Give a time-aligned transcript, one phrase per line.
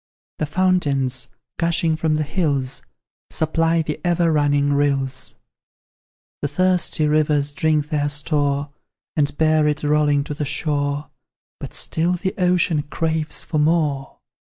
[0.39, 1.27] The fountains,
[1.59, 2.81] gushing from the hills,
[3.29, 5.35] Supply the ever running rills;
[6.41, 8.71] The thirsty rivers drink their store,
[9.15, 11.11] And bear it rolling to the shore,
[11.59, 14.17] But still the ocean craves for more.